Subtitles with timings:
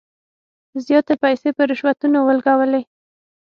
[0.85, 2.81] زیاتي پیسې په رشوتونو ولګولې.